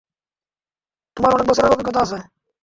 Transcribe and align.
তোমার 1.17 1.31
অনেক 1.33 1.45
বছরের 1.47 1.73
অভিজ্ঞতা 1.73 1.99
আছে। 2.01 2.17